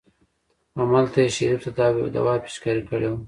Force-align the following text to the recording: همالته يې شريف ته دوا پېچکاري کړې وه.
همالته 0.79 1.19
يې 1.23 1.29
شريف 1.35 1.61
ته 1.65 1.69
دوا 2.15 2.33
پېچکاري 2.43 2.81
کړې 2.89 3.07
وه. 3.09 3.17